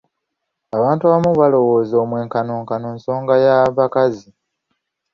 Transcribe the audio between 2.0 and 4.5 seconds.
omwenkanonkano nsonga ya bakazi.